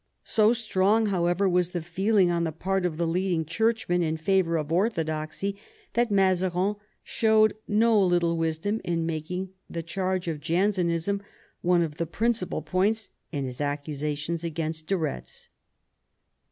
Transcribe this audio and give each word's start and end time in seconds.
So 0.23 0.51
strong, 0.51 1.05
however, 1.13 1.47
was 1.47 1.73
the 1.73 1.81
feeling 1.83 2.31
on 2.31 2.43
the 2.43 2.51
part 2.51 2.87
of 2.87 2.97
the 2.97 3.05
leading 3.05 3.45
chiurchmen 3.45 4.01
in 4.01 4.17
favour 4.17 4.57
of 4.57 4.71
orthodoxy, 4.71 5.59
that 5.93 6.09
Mazarin 6.09 6.73
showed 7.03 7.53
no 7.67 8.03
little 8.03 8.35
wisdom 8.35 8.81
in 8.83 9.05
making 9.05 9.49
the 9.69 9.83
charge 9.83 10.27
of 10.27 10.39
Jansenism 10.41 11.21
one 11.61 11.83
of 11.83 11.97
the 11.97 12.07
principal 12.07 12.63
points 12.63 13.11
in 13.31 13.45
his 13.45 13.61
accusations 13.61 14.43
against 14.43 14.87
de 14.87 14.97
Retz. 14.97 15.49